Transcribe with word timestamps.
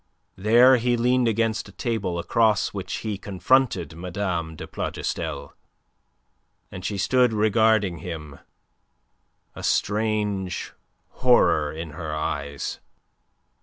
There 0.35 0.77
he 0.77 0.97
leaned 0.97 1.27
against 1.27 1.69
a 1.69 1.71
table, 1.71 2.17
across 2.17 2.69
which 2.69 2.91
he 3.05 3.19
confronted 3.19 3.93
Mme. 3.95 4.55
de 4.55 4.65
Plougastel. 4.65 5.53
And 6.71 6.83
she 6.83 6.97
stood 6.97 7.31
regarding 7.33 7.99
him, 7.99 8.39
a 9.53 9.61
strange 9.61 10.73
horror 11.11 11.71
in 11.71 11.91
her 11.91 12.15
eyes. 12.15 12.79